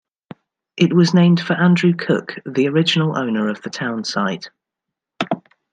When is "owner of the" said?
3.15-3.69